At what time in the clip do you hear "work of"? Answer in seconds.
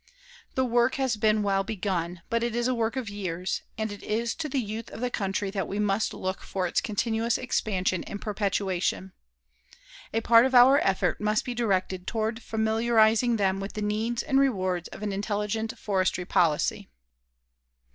2.73-3.07